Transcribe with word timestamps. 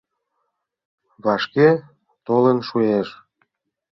—Вашке 1.23 1.69
толын 2.25 2.57
шуэш. 2.67 3.09